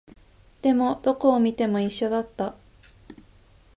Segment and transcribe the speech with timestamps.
[0.63, 2.55] でも、どこを見ても一緒だった